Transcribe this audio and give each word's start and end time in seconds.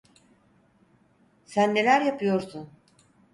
Sen 1.45 1.75
neler 1.75 2.01
yapıyorsun? 2.01 2.69